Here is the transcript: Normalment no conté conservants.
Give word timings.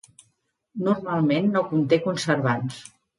Normalment 0.87 1.51
no 1.57 1.63
conté 1.73 1.99
conservants. 2.07 2.81